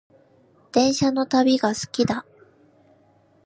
[0.71, 2.25] 電車の旅が好きだ